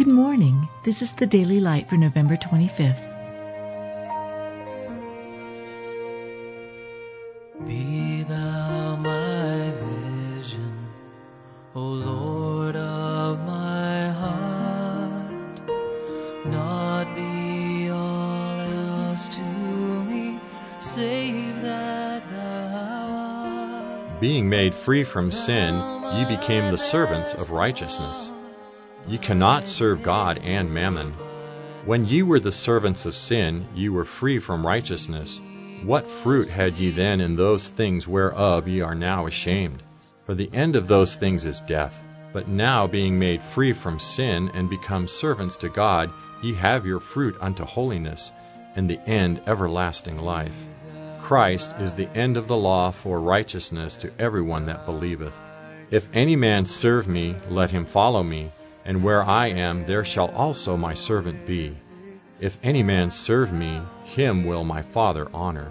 [0.00, 0.66] Good morning.
[0.82, 3.04] This is the Daily Light for November 25th.
[7.66, 9.70] Be thou my
[10.38, 10.88] vision,
[11.74, 15.60] O Lord of my heart.
[16.46, 20.40] Not be all else to me,
[20.78, 24.20] save that thou art.
[24.22, 25.74] Being made free from sin,
[26.16, 28.30] ye became the servants of righteousness.
[29.08, 31.14] Ye cannot serve God and mammon.
[31.84, 35.40] When ye were the servants of sin, ye were free from righteousness.
[35.82, 39.82] What fruit had ye then in those things whereof ye are now ashamed?
[40.26, 42.02] For the end of those things is death.
[42.32, 46.10] But now, being made free from sin and become servants to God,
[46.42, 48.30] ye have your fruit unto holiness,
[48.76, 50.54] and the end everlasting life.
[51.22, 55.40] Christ is the end of the law for righteousness to every one that believeth.
[55.90, 58.52] If any man serve me, let him follow me,
[58.84, 61.76] and where I am, there shall also my servant be.
[62.40, 65.70] If any man serve me, him will my Father honor.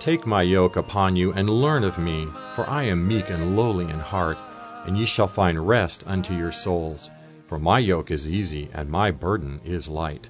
[0.00, 3.84] Take my yoke upon you, and learn of me, for I am meek and lowly
[3.84, 4.38] in heart,
[4.86, 7.10] and ye shall find rest unto your souls.
[7.46, 10.28] For my yoke is easy, and my burden is light.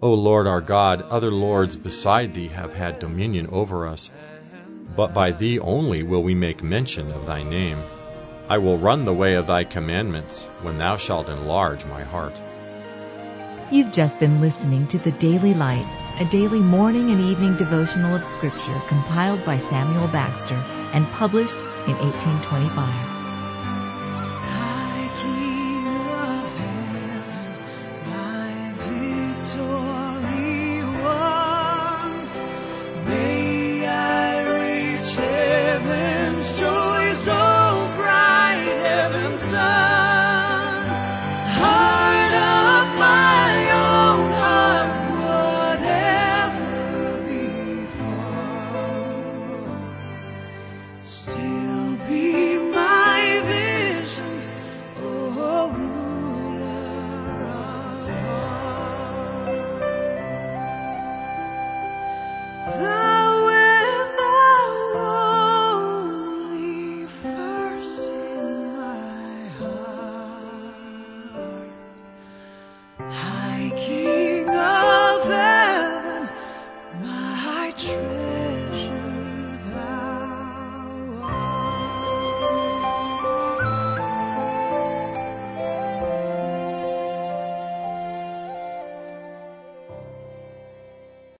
[0.00, 4.10] O Lord our God, other lords beside thee have had dominion over us,
[4.96, 7.78] but by thee only will we make mention of thy name.
[8.52, 12.34] I will run the way of thy commandments, when thou shalt enlarge my heart.
[13.70, 15.86] You've just been listening to The Daily Light,
[16.20, 21.96] a daily morning and evening devotional of Scripture compiled by Samuel Bagster and published in
[21.96, 22.92] 1825.
[24.52, 27.56] High King of heaven,
[28.10, 28.52] my
[28.84, 32.10] victory won.
[33.06, 37.41] May I reach heaven's joy so bright, heaven's
[39.52, 39.81] sun.